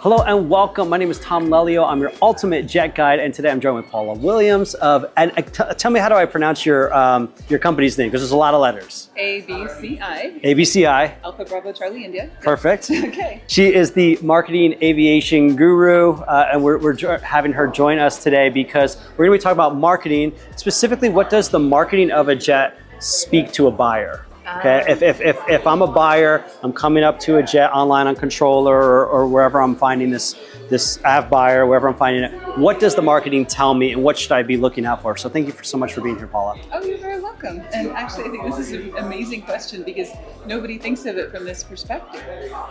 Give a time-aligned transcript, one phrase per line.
[0.00, 0.88] Hello and welcome.
[0.88, 1.84] My name is Tom Lelyo.
[1.86, 5.06] I'm your ultimate jet guide, and today I'm joined with Paula Williams of.
[5.16, 8.08] And uh, t- tell me, how do I pronounce your um, your company's name?
[8.08, 9.10] Because there's a lot of letters.
[9.16, 10.38] A B C I.
[10.44, 11.14] ABCI.
[11.24, 12.30] Alpha Bravo Charlie India.
[12.42, 12.90] Perfect.
[13.06, 13.42] Okay.
[13.46, 18.22] She is the marketing aviation guru, uh, and we're, we're jo- having her join us
[18.22, 20.32] today because we're going to be talking about marketing.
[20.56, 24.26] Specifically, what does the marketing of a jet speak to a buyer?
[24.58, 28.06] Okay, if, if, if, if I'm a buyer, I'm coming up to a jet online
[28.06, 30.36] on controller or, or wherever I'm finding this
[30.68, 34.32] this AvBuyer, wherever I'm finding it, what does the marketing tell me and what should
[34.32, 35.16] I be looking out for?
[35.16, 36.58] So thank you for so much for being here, Paula.
[36.72, 37.62] Oh, you're very welcome.
[37.72, 40.10] And actually, I think this is an amazing question because
[40.46, 42.22] nobody thinks of it from this perspective.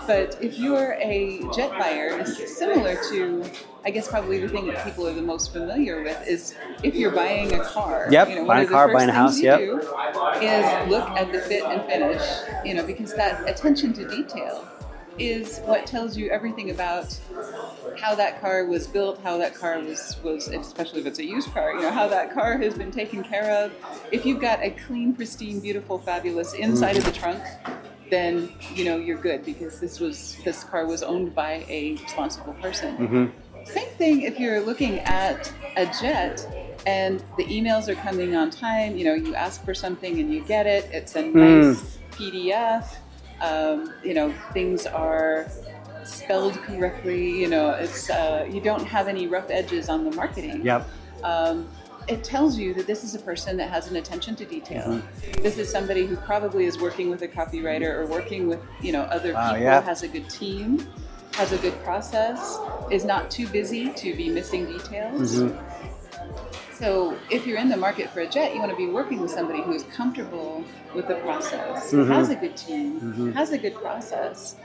[0.07, 3.43] But if you're a jet buyer, it's similar to,
[3.85, 7.11] I guess, probably the thing that people are the most familiar with is if you're
[7.11, 8.07] buying a car.
[8.11, 9.59] Yep, you know, buying a of the car, first buying a house, yep.
[9.61, 12.21] is look at the fit and finish.
[12.65, 14.67] You know, because that attention to detail
[15.17, 17.17] is what tells you everything about
[17.97, 21.51] how that car was built, how that car was was especially if it's a used
[21.53, 23.71] car, you know, how that car has been taken care of.
[24.11, 27.41] If you've got a clean, pristine, beautiful, fabulous inside of the trunk,
[28.09, 32.53] then you know you're good because this was this car was owned by a responsible
[32.55, 32.97] person.
[32.97, 33.65] Mm-hmm.
[33.65, 36.47] Same thing if you're looking at a jet
[36.85, 40.41] and the emails are coming on time, you know, you ask for something and you
[40.45, 42.97] get it, it's a nice PDF,
[43.41, 45.47] um, you know, things are
[46.03, 50.63] spelled correctly, you know, it's, uh, you don't have any rough edges on the marketing.
[50.63, 50.87] Yep.
[51.23, 51.67] Um,
[52.07, 54.83] it tells you that this is a person that has an attention to detail.
[54.83, 55.41] Mm-hmm.
[55.41, 59.01] This is somebody who probably is working with a copywriter or working with, you know,
[59.03, 59.81] other Wow, people, yeah.
[59.81, 60.87] has a good team,
[61.33, 62.59] has a good process,
[62.91, 65.37] is not too busy to be missing details.
[65.37, 65.59] Mhm.
[66.77, 69.31] So if you're in the market for a jet, you want to be working with
[69.31, 72.07] somebody who is comfortable with the process, Mhm.
[72.07, 73.33] has a good team, Mhm.
[73.33, 74.55] has a good process,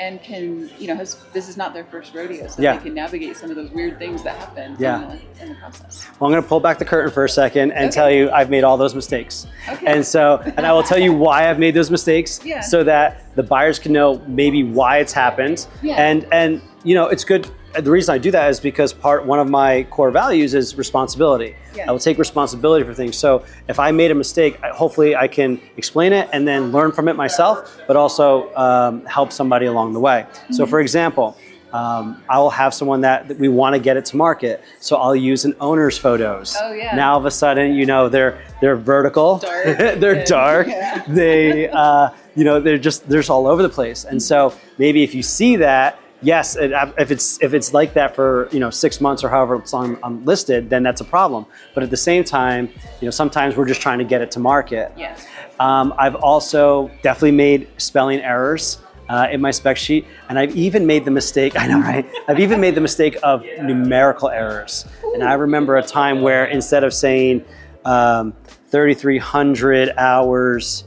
[0.00, 2.76] and can you know has this is not their first rodeo, so Yeah.
[2.76, 4.96] they can navigate some of those weird things that happen Yeah.
[5.02, 6.06] in, the, in the process.
[6.18, 7.94] Well, I'm going to pull back the curtain for a second and Okay.
[7.94, 9.46] tell you I've made all those mistakes.
[9.70, 9.86] Okay.
[9.86, 12.60] And so, and I will tell you why I've made those mistakes Yeah.
[12.60, 15.66] so that the buyers can know maybe why it's happened.
[15.82, 15.96] Yeah.
[15.96, 17.46] And and you know, it's good
[17.78, 21.54] the reason I do that is because part one of my core values is responsibility.
[21.74, 21.88] Yeah.
[21.88, 23.16] I will take responsibility for things.
[23.16, 26.90] So if I made a mistake, I- hopefully I can explain it and then learn
[26.90, 30.26] from it myself, but also um, help somebody along the way.
[30.50, 30.70] So, Mm-hmm.
[30.70, 31.36] for example,
[31.72, 34.60] um, I will have someone that, that we want to get it to market.
[34.80, 36.56] So I'll use an owner's photos.
[36.60, 36.96] Oh, yeah.
[36.96, 39.64] Now all of a sudden, you know, they're they're vertical, Dark.
[39.78, 41.04] they're dark, Yeah.
[41.06, 44.02] they uh, you know they're just they're just all over the place.
[44.02, 48.14] And so maybe if you see that, yes, it, if it's if it's like that
[48.14, 51.46] for you know six months or however long I'm listed, then that's a problem.
[51.74, 52.68] But at the same time,
[53.00, 54.92] you know, sometimes we're just trying to get it to market.
[54.96, 55.26] Yes.
[55.58, 60.86] Um, I've also definitely made spelling errors uh, in my spec sheet, and I've even
[60.86, 61.54] made the mistake.
[61.58, 62.08] I know, right?
[62.28, 64.86] I've even made the mistake of numerical errors.
[65.14, 67.44] And I remember a time where instead of saying
[67.84, 68.32] um,
[68.68, 70.84] 3,300 hours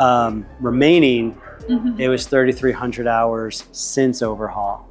[0.00, 1.38] um, remaining,
[1.98, 4.88] it was 3,300 hours since overhaul.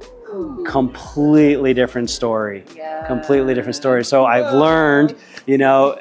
[0.66, 2.64] Completely different story.
[2.74, 3.06] Yeah.
[3.06, 4.04] Completely different story.
[4.04, 5.14] So I've learned,
[5.46, 5.98] you know,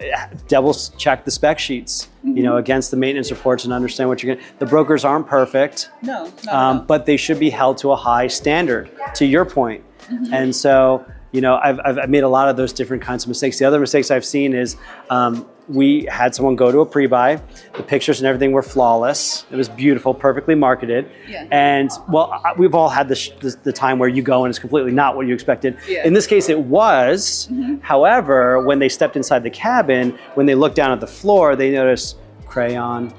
[0.48, 4.36] double check the spec sheets, you know, against the maintenance reports and understand what you're
[4.36, 4.60] going to.
[4.60, 6.32] The brokers aren't perfect, No.
[6.46, 6.84] Not um, all.
[6.86, 9.84] but they should be held to a high standard, to your point.
[10.32, 13.30] And so, you know, I've, I've I've made a lot of those different kinds of
[13.30, 13.60] mistakes.
[13.60, 14.76] The other mistakes I've seen is
[15.10, 17.42] um, we had someone go to a pre-buy.
[17.78, 19.46] The pictures and everything were flawless.
[19.52, 21.10] It was beautiful, perfectly marketed.
[21.30, 21.48] Yeah.
[21.52, 24.60] And well, I- we've all had this, this the time where you go and it's
[24.60, 25.78] completely not what you expected.
[25.88, 26.06] Yeah.
[26.06, 27.48] In this case, it was.
[27.52, 27.80] Mm-hmm.
[27.82, 31.72] However, when they stepped inside the cabin, when they looked down at the floor, they
[31.72, 32.18] noticed
[32.48, 33.14] crayon,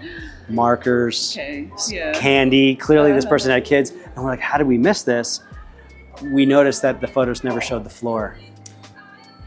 [0.48, 1.70] markers, Okay.
[1.88, 2.12] Yeah.
[2.12, 2.75] candy.
[2.76, 3.91] Clearly, this person had kids.
[3.91, 5.41] And we're like, how did we miss this?
[6.22, 8.36] We noticed that the photos never showed the floor.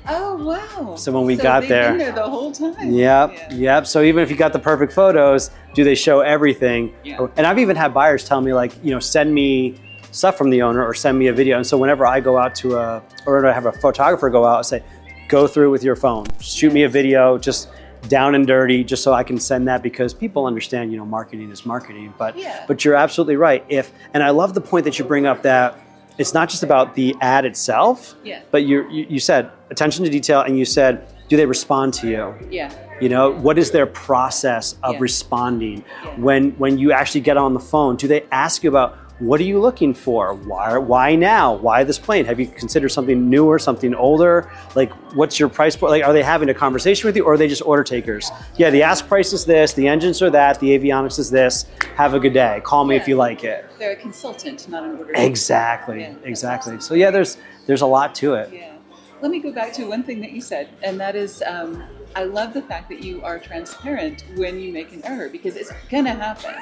[0.07, 0.95] Oh wow.
[0.95, 2.91] So when we got there- been there the whole time.
[2.91, 3.53] Yep, Yeah.
[3.55, 3.88] yep.
[3.88, 6.93] So even if you got the perfect photos, do they show everything?
[7.03, 7.27] Yeah.
[7.38, 9.75] And I've even had buyers tell me like, you know, send me
[10.11, 11.57] stuff from the owner or send me a video.
[11.57, 14.59] And so whenever I go out to a, or I have a photographer go out,
[14.59, 14.84] I say,
[15.28, 17.69] go through with your phone, shoot me a video, just
[18.07, 21.49] down and dirty, just so I can send that because people understand, you know, marketing
[21.52, 22.13] is marketing.
[22.19, 22.63] But Yeah.
[22.67, 23.66] but you're absolutely right.
[23.67, 25.79] If and I love the point that you bring up that
[26.17, 28.41] it's not just about the ad itself, Yeah.
[28.52, 32.34] but you you said attention to detail, and you said, do they respond to you?
[32.50, 32.72] Yeah.
[33.02, 35.00] You know, what is their process of Yeah.
[35.02, 35.84] responding?
[36.03, 36.12] Yeah.
[36.17, 39.44] When when you actually get on the phone, do they ask you about what are
[39.44, 40.34] you looking for?
[40.34, 41.53] Why, why now?
[41.56, 42.26] Why this plane?
[42.26, 44.52] Have you considered something newer, something older?
[44.76, 45.91] Like, what's your price point?
[45.91, 48.29] Like, are they having a conversation with you or are they just order takers?
[48.58, 51.66] Yeah, the ask price is this, the engines are that, the avionics is this.
[51.96, 52.62] Have a good day.
[52.66, 53.66] Call me if you like it.
[53.79, 55.14] They're a consultant, not an order.
[55.14, 55.28] Taker.
[55.28, 56.16] Exactly, Yeah.
[56.23, 56.79] exactly.
[56.82, 58.52] So, yeah, there's, there's a lot to it.
[58.52, 58.73] Yeah.
[59.22, 61.82] Let me go back to one thing that you said, and that is um,
[62.17, 65.72] I love the fact that you are transparent when you make an error because it's
[65.90, 66.53] gonna happen,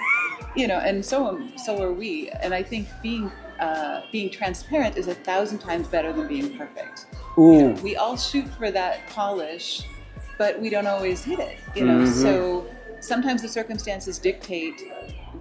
[0.55, 2.29] you know, and so am, so are we.
[2.29, 7.05] And I think being uh, being transparent is a thousand times better than being perfect.
[7.37, 7.71] Ooh.
[7.81, 9.83] We all shoot for that polish,
[10.37, 11.99] but we don't always hit it, you know.
[11.99, 12.07] Mhm.
[12.07, 12.65] So
[12.99, 14.81] sometimes the circumstances dictate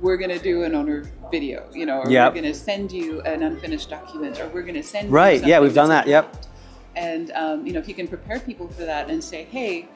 [0.01, 2.35] we're going to do an owner video, you know, or Yep.
[2.35, 5.45] we're going to send you an unfinished document, or we're going to send you Right,
[5.47, 6.35] yeah, we've done that, yep.
[6.97, 9.89] And um, you know, if you can prepare people for that and say, "Hey,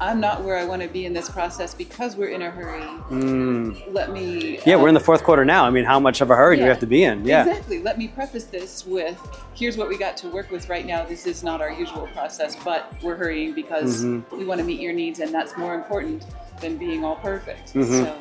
[0.00, 2.80] I'm not where I want to be in this process because we're in a hurry.
[3.10, 3.92] Mm.
[3.92, 5.64] Let me." Yeah, uh, we're in the fourth quarter now.
[5.64, 7.24] I mean, how much of a hurry do we have to be in?
[7.24, 7.46] Yeah.
[7.46, 7.82] Exactly.
[7.82, 9.18] Let me preface this with
[9.54, 11.04] here's what we got to work with right now.
[11.04, 14.22] This is not our usual process, but we're hurrying because Mhm.
[14.32, 16.24] we want to meet your needs, and that's more important
[16.60, 17.74] than being all perfect.
[17.74, 18.04] Mhm.
[18.04, 18.14] So,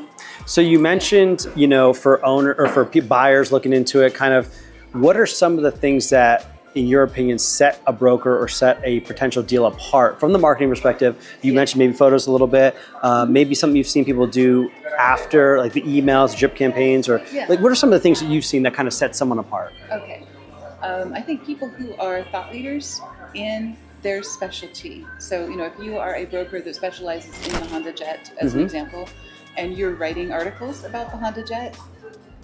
[0.45, 4.53] So you mentioned, you know, for owner or for buyers looking into it, kind of,
[4.93, 6.45] what are some of the things that,
[6.75, 10.69] in your opinion, set a broker or set a potential deal apart from the marketing
[10.69, 11.16] perspective?
[11.42, 15.57] You mentioned maybe photos a little bit, uh, maybe something you've seen people do after,
[15.60, 17.45] like the emails, drip campaigns, or Yeah.
[17.50, 19.39] like what are some of the things that you've seen that kind of set someone
[19.39, 19.74] apart?
[19.92, 20.24] okay.
[20.81, 23.01] Um, I think people who are thought leaders
[23.33, 25.06] in their specialty.
[25.18, 28.54] So, you know, if you are a broker that specializes in the Honda Jet, as
[28.54, 28.63] an Mhm.
[28.63, 29.10] example,
[29.57, 31.77] and you're writing articles about the Honda Jet,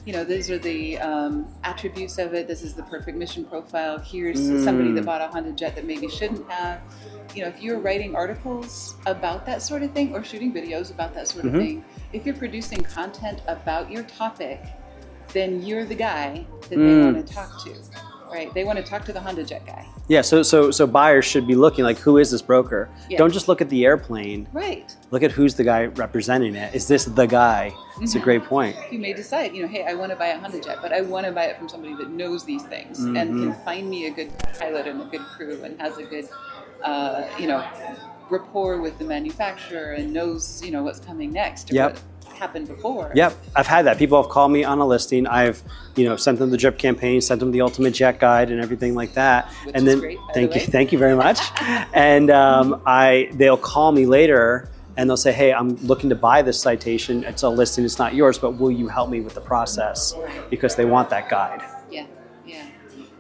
[0.06, 2.48] you know, these are the um, attributes of it.
[2.48, 3.98] This is the perfect mission profile.
[4.00, 4.96] Here's somebody Mm.
[4.96, 6.80] that bought a Honda Jet that maybe shouldn't have.
[7.34, 11.14] You know, if you're writing articles about that sort of thing or shooting videos about
[11.16, 11.54] that sort Mhm.
[11.56, 14.62] of thing, if you're producing content about your topic,
[15.34, 17.04] then you're the guy that they Mm.
[17.14, 17.74] want to talk to,
[18.32, 18.54] right?
[18.54, 21.48] They want to talk to the Honda Jet guy, Yeah, so so so buyers should
[21.48, 22.90] be looking like, who is this broker?
[23.10, 23.18] Yeah.
[23.18, 24.48] Don't just look at the airplane.
[24.54, 24.94] right?
[25.12, 26.74] Look at who's the guy representing it.
[26.76, 27.72] Is this the guy?
[28.02, 28.76] It's a great point.
[28.92, 31.02] You may decide, you know, hey, I want to buy a Honda Jet, but I
[31.02, 33.44] want to buy it from somebody that knows these things and Mhm.
[33.44, 36.28] can find me a good pilot and a good crew and has a good,
[36.84, 37.64] uh, you know,
[38.30, 41.94] rapport with the manufacturer and knows, you know, what's coming next or Yep.
[42.24, 43.12] what happened before.
[43.16, 43.98] Yep, I've had that.
[43.98, 45.26] People have called me on a listing.
[45.28, 45.64] I've,
[45.96, 48.94] you know, sent them the drip campaign, sent them the ultimate jet guide, and everything
[48.96, 49.48] like that.
[49.64, 51.40] Which and then, great, thank the you, thank you very much.
[51.94, 56.42] and um, I, they'll call me later, and they'll say, "Hey, I'm looking to buy
[56.42, 57.24] this citation.
[57.24, 57.86] It's a listing.
[57.86, 60.14] It's not yours, but will you help me with the process?"
[60.50, 61.62] Because they want that guide.
[61.90, 62.06] Yeah,
[62.46, 62.66] yeah.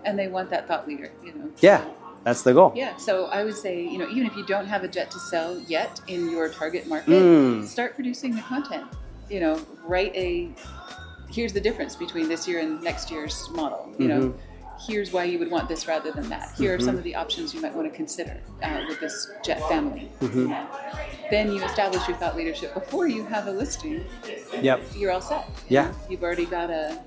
[0.04, 1.50] And they want that thought leader, you know.
[1.60, 1.84] Yeah,
[2.26, 2.74] that's the goal.
[2.76, 5.20] Yeah, so I would say, you know, even if you don't have a jet to
[5.20, 7.64] sell yet in your target market, Mm.
[7.66, 8.86] start producing the content.
[9.30, 10.50] You know, write a
[11.30, 13.94] here's the difference between this year and next year's model.
[13.98, 14.92] You know, Mm-hmm.
[14.92, 16.52] here's why you would want this rather than that.
[16.58, 17.00] Here are some Mhm.
[17.00, 20.10] of the options you might want to consider uh, with this jet family.
[20.22, 20.56] Mhm.
[21.32, 24.04] Then you establish your thought leadership before you have a listing.
[24.62, 25.46] Yep, You're all set.
[25.70, 25.92] Yeah.
[26.10, 26.98] you've already got a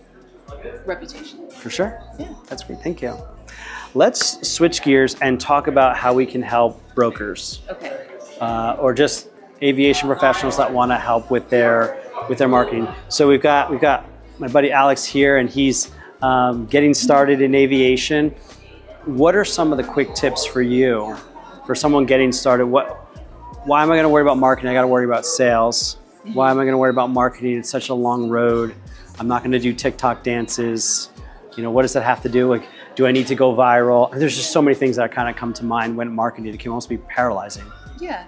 [0.87, 1.49] reputation.
[1.50, 2.00] for sure.
[2.19, 2.29] Yeah.
[2.49, 2.81] That's great.
[2.82, 3.17] Thank you.
[3.94, 7.62] Let's switch gears and talk about how we can help brokers.
[7.69, 8.06] Okay.
[8.40, 9.29] uh, or just
[9.62, 12.88] aviation professionals that want to help with their with their marketing.
[13.08, 14.06] So we've got we've got
[14.38, 15.90] my buddy Alex here, and he's
[16.23, 18.31] um, getting started in aviation.
[19.05, 21.17] What are some of the quick tips for you
[21.67, 22.67] for someone getting started?
[22.67, 22.88] What
[23.64, 24.70] why am I going to worry about marketing?
[24.70, 25.99] I got to worry about sales.
[26.32, 27.58] Why am I going to worry about marketing?
[27.58, 28.75] It's such a long road.
[29.19, 31.11] I'm not going to do TikTok dances.
[31.56, 32.49] You know, what does that have to do?
[32.49, 32.69] Like,
[32.99, 34.11] do I need to go viral?
[34.11, 36.53] There's just so many things that kind of come to mind when marketing.
[36.53, 37.63] It can almost be paralyzing.
[38.01, 38.25] Yeah.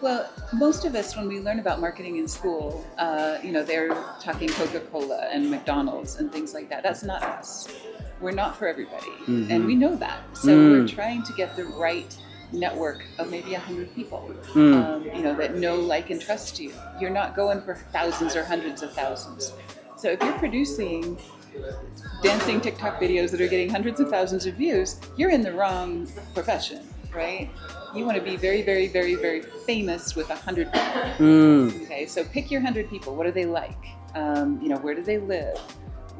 [0.00, 3.90] Well, most of us, when we learn about marketing in school, uh, you know, they're
[4.18, 6.82] talking Coca Cola and McDonald's and things like that.
[6.82, 7.68] That's not us.
[8.22, 9.12] We're not for everybody.
[9.26, 9.50] Mhm.
[9.50, 10.20] And we know that.
[10.32, 10.70] So Mm.
[10.70, 12.16] we're trying to get the right
[12.52, 14.82] network of maybe 100 people, Mm.
[14.82, 16.72] um, you know, that know, like, and trust you.
[16.98, 19.52] You're not going for thousands or hundreds of thousands.
[19.98, 21.18] So if you're producing
[22.22, 26.08] dancing TikTok videos that are getting hundreds of thousands of views, you're in the wrong
[26.34, 27.50] profession, right?
[27.94, 31.02] You want to be very, very, very, very famous with a hundred people.
[31.18, 31.82] Mm.
[31.84, 33.14] Okay, so pick your hundred people.
[33.14, 33.78] What are they like?
[34.14, 35.58] Um, you know, where do they live?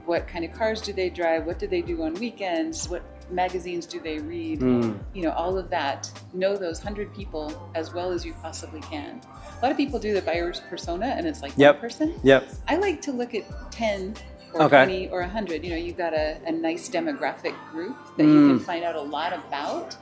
[0.04, 1.44] What kind of cars do they drive?
[1.46, 2.88] What do they do on weekends?
[2.88, 4.60] What magazines do they read?
[4.60, 4.98] Mm.
[5.12, 6.10] You know, all of that.
[6.32, 9.20] Know those hundred people as well as you possibly can.
[9.60, 11.74] A lot of people do the buyer's persona, and it's like Yep.
[11.74, 12.14] one person.
[12.22, 12.48] Yep.
[12.68, 14.14] I like to look at 10
[14.52, 14.84] or Okay.
[14.84, 15.64] 20 or 100.
[15.64, 18.64] You know, you've got a, a nice demographic group that you can Mm.
[18.64, 19.96] find out a lot about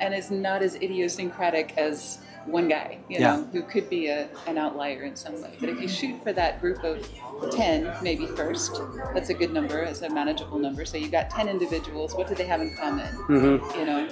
[0.00, 3.36] and is not as idiosyncratic as one guy, you Yeah.
[3.36, 5.50] know, who could be a, an outlier in some way.
[5.60, 7.06] But if you shoot for that group of
[7.52, 8.80] 10, maybe first,
[9.12, 10.84] that's a good number, it's a manageable number.
[10.86, 13.06] So you've got 10 individuals, what do they have in common?
[13.06, 14.08] hmm You know,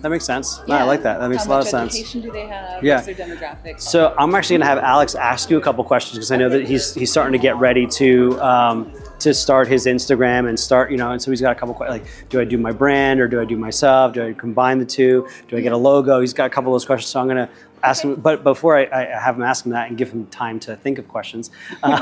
[0.00, 0.60] That makes sense.
[0.68, 1.18] No, I like that.
[1.18, 1.94] That makes How a lot of much sense.
[1.94, 2.82] education do they have?
[2.84, 2.94] Yeah.
[3.02, 3.80] What's their demographics?
[3.80, 6.48] So I'm actually going to have Alex ask you a couple questions because I know
[6.48, 10.90] that he's he's starting to get ready to um, to start his Instagram and start
[10.90, 13.20] you know and so he's got a couple questions like do I do my brand
[13.20, 14.14] or do I do myself?
[14.14, 15.26] Do I combine the two?
[15.48, 16.20] Do I get a logo?
[16.20, 17.10] He's got a couple of those questions.
[17.10, 17.48] So I'm going to
[17.82, 18.14] ask him.
[18.16, 20.98] But before I, I have him ask him that and give him time to think
[20.98, 21.50] of questions.
[21.82, 22.00] Uh,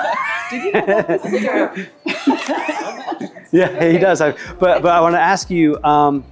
[0.51, 1.75] Did you know?
[1.75, 1.87] Or-
[3.53, 4.21] yeah, he does.
[4.21, 6.25] I, but but I want to ask you um,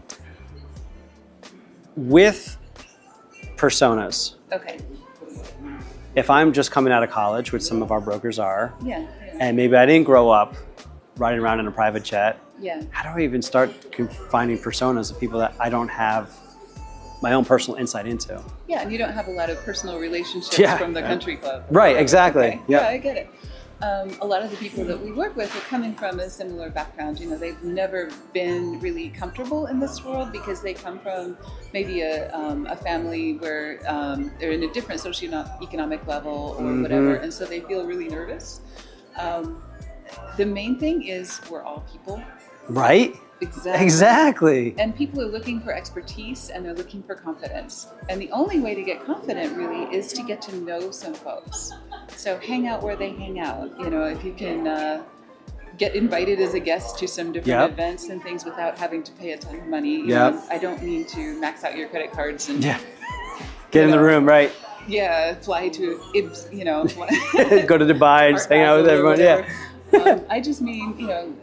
[1.97, 2.57] with
[3.57, 4.35] personas.
[4.53, 4.79] okay.
[6.15, 9.01] If I'm just coming out of college, which some of our brokers are, Yeah.
[9.01, 9.37] Yeah.
[9.41, 10.55] and maybe I didn't grow up
[11.17, 12.83] riding around in a private jet, yeah.
[12.91, 13.71] how do I even start
[14.31, 16.31] finding personas of people that I don't have
[17.23, 18.43] my own personal insight into?
[18.69, 20.77] Yeah, and you don't have a lot of personal relationships Yeah.
[20.77, 21.65] from the country club.
[21.71, 22.47] Right, exactly.
[22.47, 22.61] Okay.
[22.69, 22.81] Yeah.
[22.83, 23.29] Yeah, I get it.
[23.83, 26.71] Um, a lot of the people that we work with are coming from a similar
[26.71, 27.19] background.
[27.21, 31.37] You know, they've never been really comfortable in this world because they come from
[31.75, 36.83] maybe a, um, a family where um, they're in a different socioeconomic level or Mhm.
[36.83, 38.61] whatever, and so they feel really nervous.
[39.19, 39.63] Um,
[40.37, 42.23] the main thing is we're all people.
[42.69, 43.15] Right?
[43.41, 43.85] Exactly.
[43.85, 44.75] Exactly.
[44.79, 47.89] And people are looking for expertise and they're looking for confidence.
[48.09, 51.73] And the only way to get confident really is to get to know some folks.
[52.17, 53.79] So hang out where they hang out.
[53.79, 55.03] You know, if you can uh,
[55.77, 57.71] get invited as a guest to some different Yep.
[57.73, 59.97] events and things without having to pay a ton of money.
[59.97, 60.33] you Yep.
[60.35, 62.79] know, I don't mean to max out your credit cards and Yeah.
[63.73, 64.53] Get in the room, right?
[64.87, 66.85] yeah, fly to Ibs, you know.
[67.67, 69.21] Go to Dubai and just hang out with Art Basel or everyone.
[69.21, 69.55] Yeah.
[69.95, 71.35] Um, I just mean, you know,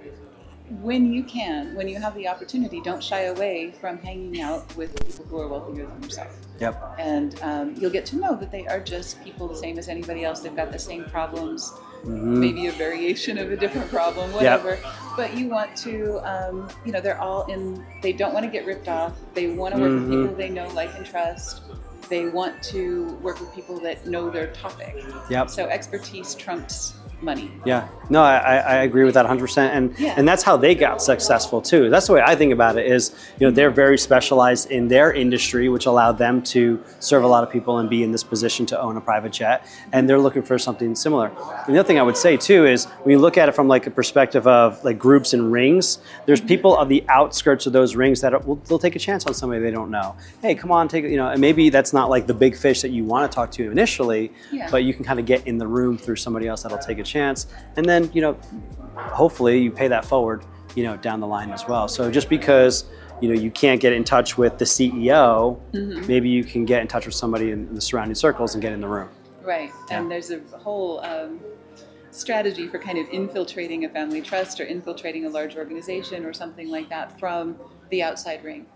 [0.79, 4.95] when you can, when you have the opportunity, don't shy away from hanging out with
[5.05, 6.33] people who are wealthier than yourself.
[6.59, 6.95] Yep.
[6.97, 10.23] And um, you'll get to know that they are just people the same as anybody
[10.23, 10.39] else.
[10.39, 11.73] They've got the same problems,
[12.05, 12.37] Mhm.
[12.37, 14.71] maybe a variation of a different problem, whatever.
[14.71, 14.93] Yep.
[15.17, 18.65] But you want to, um, you know, they're all in, they don't want to get
[18.65, 19.13] ripped off.
[19.33, 19.99] They want to work Mhm.
[20.07, 21.61] with people they know, like, and trust.
[22.09, 25.03] They want to work with people that know their topic.
[25.29, 25.49] Yep.
[25.49, 27.51] So expertise trumps money.
[27.65, 29.57] Yeah, no, I, I agree with that 100%.
[29.57, 30.13] And, Yeah.
[30.17, 31.89] and that's how they got successful too.
[31.89, 35.13] That's the way I think about it is, you know, they're very specialized in their
[35.13, 38.65] industry, which allowed them to serve a lot of people and be in this position
[38.67, 39.65] to own a private jet.
[39.93, 41.31] And they're looking for something similar.
[41.67, 43.67] And the other thing I would say too is when you look at it from
[43.67, 46.47] like a perspective of like groups and rings, there's mm-hmm.
[46.47, 49.61] people of the outskirts of those rings that are, they'll take a chance on somebody
[49.61, 50.15] they don't know.
[50.41, 52.81] Hey, come on, take, it," you know, and maybe that's not like the big fish
[52.81, 54.69] that you want to talk to initially, Yeah.
[54.71, 57.03] but you can kind of get in the room through somebody else that'll take a
[57.11, 58.33] chance and then you know
[58.95, 60.43] hopefully you pay that forward
[60.75, 62.85] you know down the line as well so just because
[63.21, 66.07] you know you can't get in touch with the ceo Mhm.
[66.07, 68.81] maybe you can get in touch with somebody in the surrounding circles and get in
[68.81, 69.09] the room
[69.43, 69.71] Right.
[69.89, 69.97] Yeah.
[69.97, 71.39] And there's a whole um,
[72.11, 76.69] strategy for kind of infiltrating a family trust or infiltrating a large organization or something
[76.69, 77.55] like that from
[77.89, 78.67] the outside ring,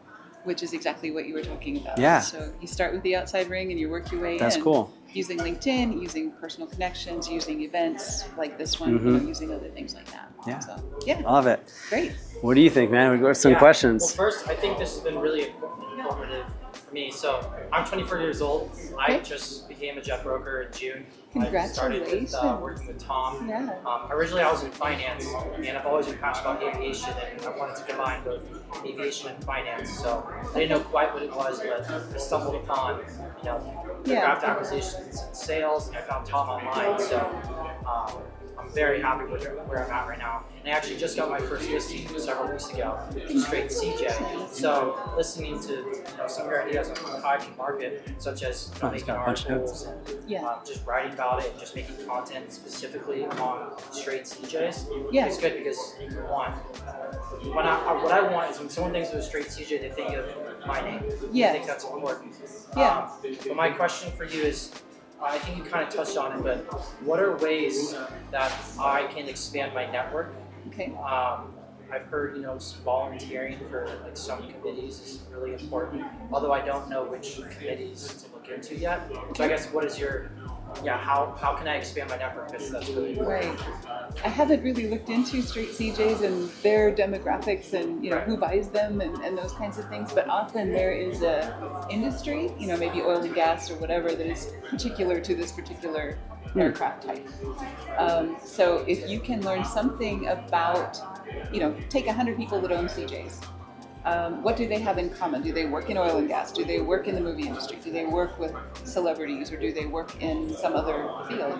[0.43, 1.99] which is exactly what you were talking about.
[1.99, 2.19] Yeah.
[2.19, 4.37] So you start with the outside ring and you work your way in.
[4.39, 4.63] that's in.
[4.63, 9.17] cool Using LinkedIn, using personal connections, using events like this one, you mm-hmm.
[9.17, 10.29] know, using other things like that.
[10.45, 10.59] Yeah.
[10.59, 12.11] So, yeah, i love it great.
[12.41, 13.59] what do you think man We've got some Yeah.
[13.59, 15.53] questions Well, first, I think this has been really
[15.97, 17.11] informative for me.
[17.11, 18.71] So, I'm 24 years old.
[18.99, 21.05] I just became a jet broker in June.
[21.37, 23.47] I started with, uh, working with Tom.
[23.47, 23.75] Yeah.
[23.85, 25.25] Um, originally, I was in finance,
[25.57, 28.41] and I've always been passionate about aviation, and I wanted to combine both
[28.85, 29.89] aviation and finance.
[29.99, 32.99] So, I didn't know quite what it was, but I stumbled upon,
[33.39, 34.39] you know, Yeah.
[34.43, 36.99] acquisitions and sales, and I found Tom online.
[36.99, 37.17] So,
[37.85, 38.21] um,
[38.65, 40.43] I'm very happy with where I'm at right now.
[40.59, 42.97] And I actually just got my first listing several weeks ago,
[43.39, 44.49] straight CJ.
[44.49, 48.71] So listening to you know, some of your ideas on the kayaking market, such as
[48.75, 50.43] you know, making got a articles and Yeah.
[50.45, 55.27] uh, just writing about it and just making content specifically on straight CJs, Yeah.
[55.27, 55.95] it's good because
[56.27, 56.51] one,
[57.53, 60.13] when I, what I want is when someone thinks of a straight CJ, they think
[60.15, 60.25] of
[60.65, 61.03] my name.
[61.31, 61.49] Yeah.
[61.49, 62.33] I think that's important.
[62.75, 63.09] Yeah.
[63.23, 64.71] Um, but my question for you is,
[65.25, 67.95] I think you kind of touched on it, but what are ways
[68.31, 70.33] that I can expand my network?
[70.67, 70.93] Okay.
[70.95, 71.53] Um,
[71.91, 76.03] I've heard, you know, volunteering for like some committees is really important.
[76.31, 79.09] Although I don't know which committees to look into yet.
[79.35, 80.31] So I guess what is your
[80.83, 82.51] yeah, how, how can I expand my network?
[82.51, 83.59] Because that's really important.
[83.59, 83.95] Right.
[84.23, 88.69] I haven't really looked into straight CJs and their demographics and you know who buys
[88.69, 90.13] them and, and those kinds of things.
[90.13, 94.25] But often there is a industry, you know, maybe oil and gas or whatever that
[94.25, 96.17] is particular to this particular
[96.55, 97.27] aircraft type.
[97.97, 100.97] Um, so if you can learn something about,
[101.51, 103.54] you know, take hundred people that own CJs.
[104.05, 105.41] Um, what do they have in common?
[105.41, 106.51] Do they work in oil and gas?
[106.51, 107.79] Do they work in the movie industry?
[107.83, 111.59] Do they work with celebrities or do they work in some other field?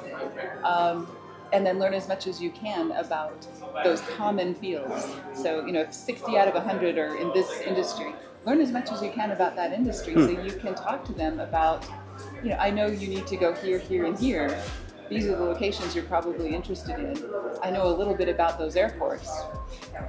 [0.63, 1.07] Um,
[1.53, 3.47] and then learn as much as you can about
[3.83, 5.07] those common fields.
[5.33, 8.13] So, you know, if 60 out of 100 are in this industry,
[8.45, 11.39] learn as much as you can about that industry so you can talk to them
[11.39, 11.85] about,
[12.43, 14.61] you know, I know you need to go here, here, and here.
[15.09, 17.23] These are the locations you're probably interested in.
[17.61, 19.29] I know a little bit about those airports.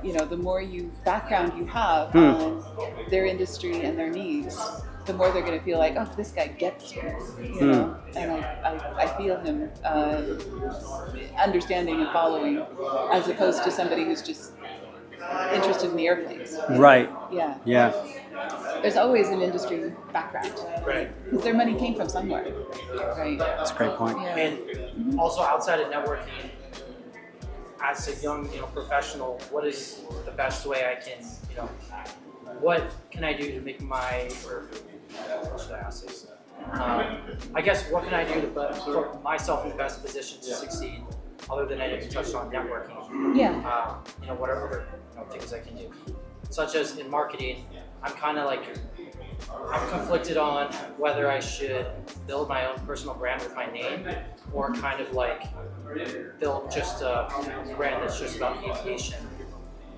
[0.03, 2.65] You know, the more you background you have on
[3.11, 4.59] their industry and their needs,
[5.05, 7.03] the more they're going to feel like, oh, this guy gets me,
[7.41, 10.23] you know, and I, I, I feel him uh,
[11.39, 12.65] understanding and following,
[13.13, 14.53] as opposed to somebody who's just
[15.53, 16.57] interested in the airplanes.
[16.71, 17.11] Right.
[17.31, 17.93] Yeah, Yeah.
[18.83, 20.53] There's always an industry background
[20.87, 21.09] Right.
[21.25, 22.53] because their money came from somewhere,
[23.17, 23.39] right?
[23.39, 24.21] That's a great point.
[24.21, 24.37] Yeah.
[24.37, 26.51] And also outside of networking,
[27.83, 31.69] as a young, you know, professional, what is the best way I can, you know,
[32.61, 34.69] what can I do to make my, or
[35.51, 36.27] what should I ask this?
[36.73, 37.19] Um,
[37.55, 40.55] I guess what can I do to put put myself in the best position to
[40.55, 41.03] succeed,
[41.51, 43.37] other than I didn't touch on networking?
[43.37, 45.93] Yeah, um, you know, whatever other you know, things I can do.
[46.49, 47.67] Such as in marketing,
[48.03, 48.63] I'm kind of like,
[49.73, 51.87] I'm conflicted on whether I should
[52.27, 54.07] build my own personal brand with my name
[54.53, 55.45] or kind of like
[56.41, 57.29] build just a
[57.77, 59.19] brand that's just about aviation.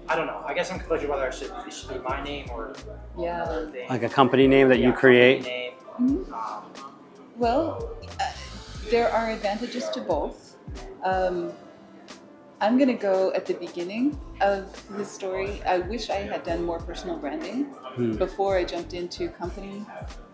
[0.08, 0.42] I don't know.
[0.46, 2.72] I guess I'm conflicted whether I should it should be my name or
[3.18, 3.70] yeah.
[3.70, 3.88] thing.
[3.88, 5.44] Like a company name that you create.
[5.44, 5.72] Name.
[6.00, 6.32] Mhm.
[6.32, 6.62] Um,
[7.36, 7.90] Well,
[8.20, 8.32] uh,
[8.90, 10.56] there are advantages to both.
[11.04, 11.52] Um,
[12.60, 15.62] I'm going to go at the beginning of the story.
[15.62, 18.16] I wish I had done more personal branding Hmm.
[18.16, 19.84] before I jumped into company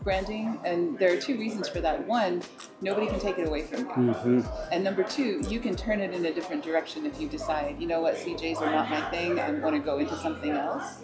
[0.03, 0.59] branding.
[0.65, 2.07] And there are two reasons for that.
[2.07, 2.43] One,
[2.81, 4.13] nobody can take it away from you.
[4.15, 4.41] hmm
[4.73, 7.87] And number two, you can turn it in a different direction if you decide, you
[7.87, 10.99] know what, CJs are not my thing, I want to go into something else.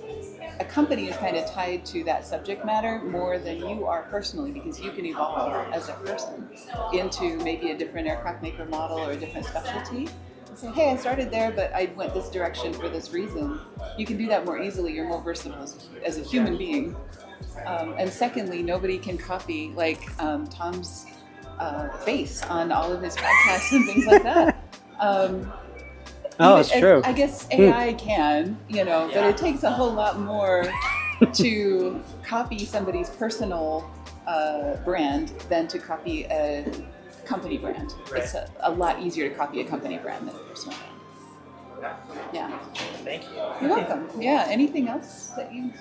[0.58, 4.50] A company is kind of tied to that subject matter more than you are personally
[4.52, 6.48] because you can evolve as a person
[6.92, 10.08] into maybe a different aircraft maker model or a different specialty.
[10.50, 13.60] And say, hey, I started there, but I went this direction for this reason.
[13.96, 14.92] You can do that more easily.
[14.92, 16.96] You're more versatile as, as a human being.
[17.66, 21.06] Um, and secondly, nobody can copy like um, Tom's
[21.60, 24.56] uh, face on all of his podcasts and things like that.
[25.00, 25.50] Um,
[26.38, 27.00] Oh, even- it's true.
[27.06, 30.70] I guess AI can, you know, but it takes a whole lot more
[31.32, 33.90] to copy somebody's personal
[34.26, 36.66] uh, brand than to copy a
[37.30, 37.94] company brand.
[38.12, 40.76] It's a, a lot easier to copy a company brand than a personal
[41.78, 41.96] brand.
[42.34, 42.58] Yeah.
[43.04, 43.36] thank you.
[43.60, 44.08] You're welcome.
[44.20, 44.46] Yeah.
[44.48, 45.72] Anything else that you?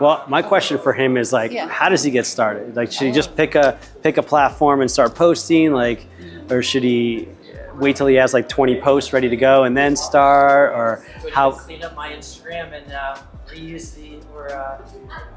[0.00, 1.68] Well, my question for him is like, Yeah.
[1.68, 2.76] how does he get started?
[2.76, 6.06] Like, should he just pick a pick a platform and start posting, like,
[6.50, 7.28] or should he
[7.76, 11.52] wait till he has like 20 posts ready to go and then start, or how?
[11.52, 13.16] clean up my Instagram and uh,
[13.56, 14.80] reuse the or uh,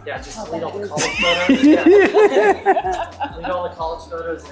[0.06, 1.64] yeah, just delete all the college photos.
[1.64, 1.84] Yeah.
[3.34, 4.44] delete all the college photos.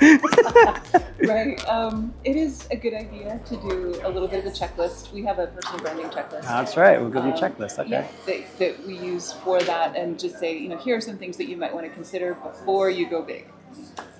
[1.27, 1.67] right.
[1.67, 5.11] Um, it is a good idea to do a little bit of a checklist.
[5.11, 6.43] We have a personal branding checklist.
[6.43, 6.99] That's right.
[6.99, 7.79] We'll give you a Um, checklist.
[7.79, 7.89] Okay.
[7.89, 11.17] Yeah, that, that we use for that, and just say, you know, here are some
[11.17, 13.47] things that you might want to consider before you go big,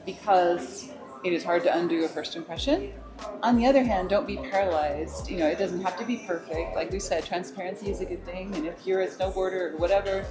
[0.05, 0.89] because
[1.23, 2.93] it is hard to undo a first impression.
[3.43, 5.29] On the other hand, don't be paralyzed.
[5.29, 6.75] You know, it doesn't have to be perfect.
[6.75, 10.25] Like we said, transparency is a good thing, and if you're a snowboarder or whatever,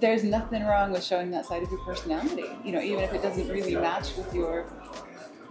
[0.00, 2.46] there's nothing wrong with showing that side of your personality.
[2.64, 4.66] You know, even if it doesn't really match with your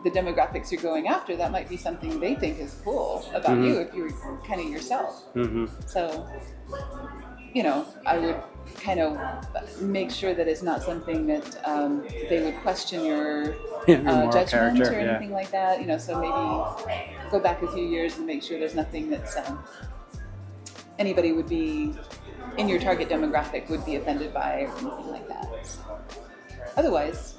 [0.03, 3.65] the demographics you're going after, that might be something they think is cool about Mhm.
[3.67, 4.11] you if you're
[4.47, 5.23] kind of yourself.
[5.33, 6.27] hmm So,
[7.53, 8.41] you know, I would
[8.75, 13.55] kind of make sure that it's not something that um, they would question your
[13.87, 15.11] Your uh, judgment character, or yeah.
[15.11, 15.79] anything like that.
[15.79, 19.37] You know, so maybe go back a few years and make sure there's nothing that's
[19.37, 19.63] um,
[20.99, 21.93] anybody would be
[22.57, 25.47] in your target demographic would be offended by or anything like that.
[26.75, 27.35] Otherwise,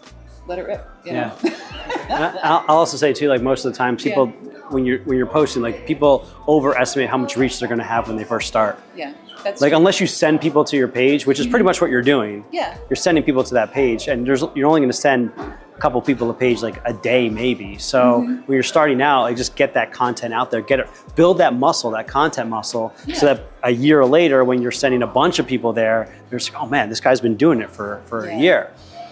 [0.47, 0.89] let it rip.
[1.05, 1.37] You know?
[1.45, 4.29] I- I'll also say too, like most of the time, people
[4.71, 8.09] when you're when you're posting, like people overestimate how much reach they're going to have
[8.09, 8.79] when they first start.
[8.97, 9.13] yeah,
[9.45, 9.79] that's Like true.
[9.79, 12.45] unless you send people to your page, which is pretty much what you're doing.
[12.51, 12.77] yeah.
[12.89, 16.01] You're sending people to that page, and there's you're only going to send a couple
[16.03, 17.79] people a page like a day maybe.
[17.79, 18.35] So Mm-hmm.
[18.47, 21.55] when you're starting out, like just get that content out there, get it, build that
[21.55, 25.47] muscle, that content muscle, so that a year later, when you're sending a bunch of
[25.47, 28.37] people there, they're just like, oh man, this guy's been doing it for for Yeah.
[28.37, 28.71] a year.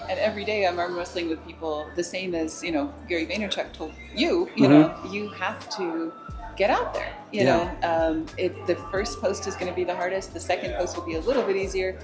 [0.08, 3.72] And every day I'm arm wrestling with people, the same as you know Gary Vaynerchuk
[3.72, 4.46] told you.
[4.46, 4.62] Mm-hmm.
[4.62, 6.12] You know, you have to
[6.56, 7.12] get out there.
[7.32, 7.76] You Yeah.
[7.82, 10.32] know, um, it, the first post is going to be the hardest.
[10.32, 11.98] The second post will be a little bit easier.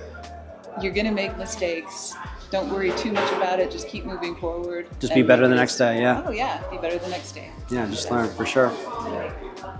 [0.80, 2.14] You're going to make mistakes.
[2.50, 3.70] Don't worry too much about it.
[3.70, 4.86] Just keep moving forward.
[5.00, 6.00] Just be better the next day.
[6.00, 6.22] Yeah.
[6.26, 7.50] Oh yeah, be better the next day.
[7.70, 7.86] Yeah.
[7.86, 8.70] Just learn for sure.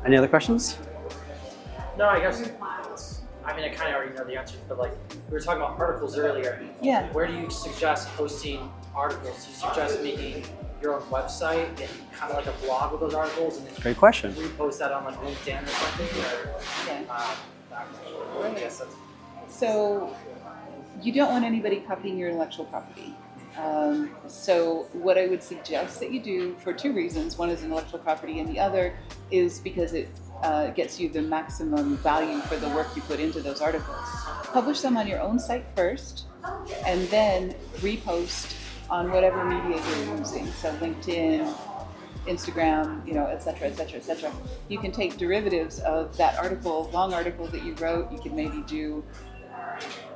[0.07, 0.79] Any other questions?
[1.99, 2.51] No, I guess.
[3.45, 4.93] I mean, I kind of already know the answer, but like
[5.29, 6.63] we were talking about articles earlier.
[6.81, 7.13] Yeah.
[7.13, 9.45] Where do you suggest posting articles?
[9.45, 10.45] Do you suggest making
[10.83, 13.97] your own website and kind of like a blog with those articles and then Great
[13.97, 14.33] question.
[14.35, 16.07] repost that on like LinkedIn or something?
[16.23, 17.03] Or, Yeah.
[17.11, 17.35] uh,
[18.45, 18.95] I guess that's
[19.49, 20.15] So
[21.01, 23.15] you don't want anybody copying your intellectual property.
[23.59, 27.99] Um, so what I would suggest that you do for two reasons: one is intellectual
[27.99, 28.97] property, and the other
[29.31, 30.09] is because it
[30.43, 34.07] uh, gets you the maximum value for the work you put into those articles.
[34.45, 36.25] Publish them on your own site first,
[36.87, 38.55] and then repost
[38.93, 40.47] on whatever media you're using.
[40.53, 41.51] So LinkedIn,
[42.27, 44.31] Instagram, you know, et cetera, et cetera, et cetera.
[44.69, 48.13] You can take derivatives of that article, long article that you wrote.
[48.13, 49.03] You can maybe do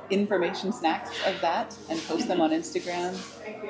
[0.09, 3.17] information snacks of that and post them on Instagram,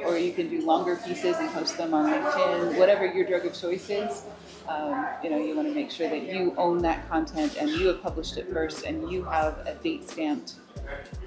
[0.06, 2.78] or you can do longer pieces and post them on LinkedIn.
[2.78, 4.24] Whatever your drug of choice is,
[4.68, 7.88] um, you know, you want to make sure that you own that content and you
[7.88, 10.56] have published it first, and you have a date stamped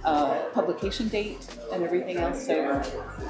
[0.04, 2.46] uh, publication date and everything else.
[2.46, 2.70] So,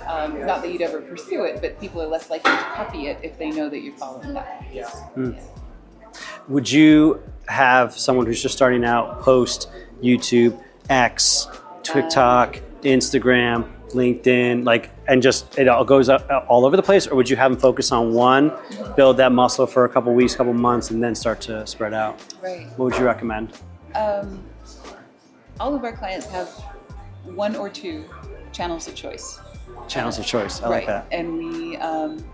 [0.06, 3.18] um, not that you'd ever pursue it, but people are less likely to copy it
[3.22, 4.64] if they know that you're following that.
[4.72, 4.90] yeah.
[6.48, 9.70] Would you have someone who's just starting out post
[10.02, 11.46] YouTube, X,
[11.82, 17.16] TikTok, Instagram, LinkedIn, like, and just it all goes up all over the place, or
[17.16, 18.52] would you have them focus on one,
[18.96, 22.22] build that muscle for a couple weeks, couple months, and then start to spread out?
[22.42, 22.66] Right.
[22.76, 23.52] What would you recommend?
[23.94, 24.44] Um,
[25.58, 26.48] all of our clients have
[27.24, 28.04] one or two
[28.52, 29.40] channels of choice.
[29.88, 30.62] Channels of choice.
[30.62, 31.06] I like that.
[31.10, 32.24] And we um,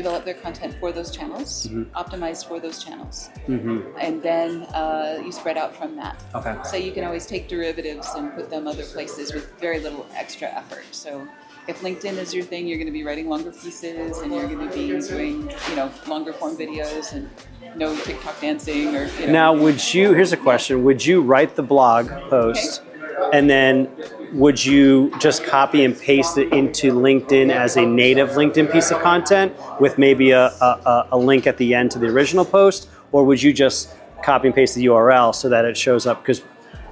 [0.00, 1.84] develop their content for those channels, Mhm.
[2.02, 3.16] optimized for those channels.
[3.46, 6.14] hmm And then uh, you spread out from that.
[6.38, 6.54] Okay.
[6.70, 10.48] So you can always take derivatives and put them other places with very little extra
[10.60, 10.86] effort.
[11.04, 11.10] So
[11.72, 14.64] if LinkedIn is your thing, you're going to be writing longer pieces and you're going
[14.70, 15.34] to be doing,
[15.68, 17.24] you know, longer form videos and
[17.82, 19.32] no TikTok dancing or, you know.
[19.40, 20.04] Now, would you?
[20.18, 22.70] Here's a question: Would you write the blog post,
[23.32, 23.88] and then
[24.32, 29.00] would you just copy and paste it into LinkedIn as a native LinkedIn piece of
[29.02, 33.24] content with maybe a, a, a- link at the end to the original post, or
[33.24, 36.22] would you just copy and paste the URL so that it shows up?
[36.22, 36.42] Because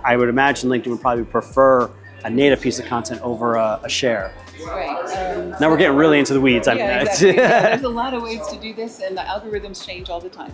[0.04, 1.90] I would imagine LinkedIn would probably prefer
[2.24, 4.32] a native piece of content over a, a share.
[4.66, 5.04] Right.
[5.36, 6.66] Um, Now we're getting really into the weeds.
[6.66, 7.36] Yeah, exactly.
[7.36, 10.30] Yeah, there's a lot of ways to do this, and the algorithms change all the
[10.30, 10.52] time.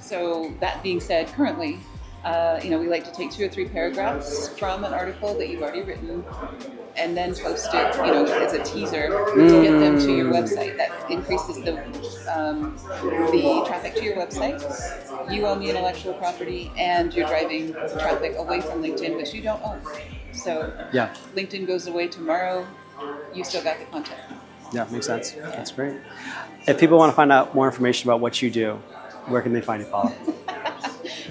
[0.00, 1.78] So that being said, currently,
[2.26, 5.48] uh, you know, we like to take two or three paragraphs from an article that
[5.48, 6.24] you've already written,
[6.96, 10.76] and then post it, you know, as a teaser to get them to your website.
[10.76, 11.76] That increases the
[12.28, 12.76] um,
[13.30, 14.60] the traffic to your website.
[15.30, 19.62] You own the intellectual property, and you're driving traffic away from LinkedIn, which you don't
[19.62, 19.80] own.
[20.32, 22.66] So yeah, LinkedIn goes away tomorrow.
[23.32, 24.18] You still got the content.
[24.72, 25.30] yeah, makes sense.
[25.30, 25.96] That's great.
[26.66, 28.72] If people want to find out more information about what you do,
[29.26, 30.12] where can they find you, Paula?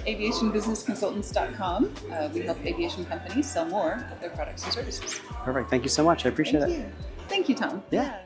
[0.06, 1.94] aviationbusinessconsultants.com.
[2.12, 5.20] Uh, we help aviation companies sell more of their products and services.
[5.44, 5.70] Perfect.
[5.70, 6.26] Thank you so much.
[6.26, 6.80] I appreciate Thank it.
[6.80, 6.92] you.
[7.28, 7.84] Thank you, Tom.
[7.92, 8.25] Yeah.